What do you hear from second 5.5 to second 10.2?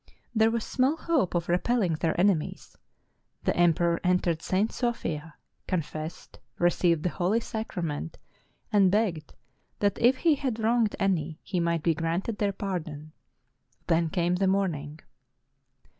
confessed, received the Holy Sacrament, and begged that if